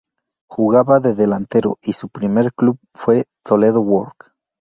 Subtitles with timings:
[0.49, 4.33] Jugaba de delantero y su primer club fue Toledo Work.